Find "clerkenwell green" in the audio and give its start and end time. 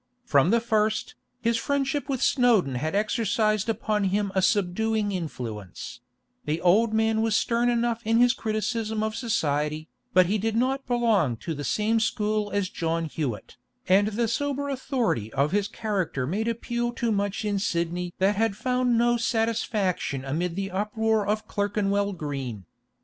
21.47-22.65